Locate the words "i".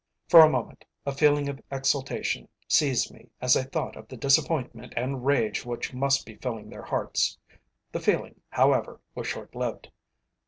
3.55-3.61